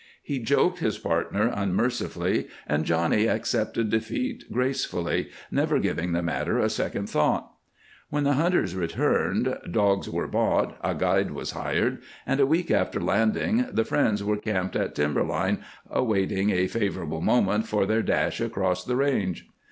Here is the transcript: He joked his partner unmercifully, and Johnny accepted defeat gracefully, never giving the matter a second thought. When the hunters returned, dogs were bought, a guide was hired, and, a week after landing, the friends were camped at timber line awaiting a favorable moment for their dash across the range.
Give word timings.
He 0.23 0.39
joked 0.39 0.79
his 0.79 0.97
partner 0.97 1.51
unmercifully, 1.53 2.47
and 2.65 2.85
Johnny 2.85 3.27
accepted 3.27 3.91
defeat 3.91 4.51
gracefully, 4.51 5.29
never 5.51 5.77
giving 5.77 6.11
the 6.11 6.23
matter 6.23 6.57
a 6.57 6.71
second 6.71 7.07
thought. 7.07 7.51
When 8.09 8.23
the 8.23 8.33
hunters 8.33 8.75
returned, 8.75 9.55
dogs 9.69 10.09
were 10.09 10.27
bought, 10.27 10.75
a 10.83 10.95
guide 10.95 11.29
was 11.29 11.51
hired, 11.51 11.99
and, 12.25 12.39
a 12.39 12.47
week 12.47 12.71
after 12.71 12.99
landing, 12.99 13.67
the 13.71 13.85
friends 13.85 14.23
were 14.23 14.37
camped 14.37 14.75
at 14.75 14.95
timber 14.95 15.21
line 15.23 15.59
awaiting 15.87 16.49
a 16.49 16.65
favorable 16.65 17.21
moment 17.21 17.67
for 17.67 17.85
their 17.85 18.01
dash 18.01 18.41
across 18.41 18.83
the 18.83 18.95
range. 18.95 19.45